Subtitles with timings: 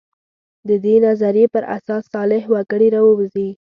[0.67, 3.49] د دې نظریې پر اساس صالح وګړي راووځي.